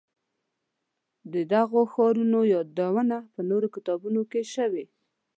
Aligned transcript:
د 1.33 1.35
دغو 1.53 1.81
ښارونو 1.93 2.39
یادونه 2.53 3.17
په 3.33 3.39
نورو 3.49 3.67
کتابونو 3.75 4.21
کې 4.31 4.41
شوې. 4.53 4.85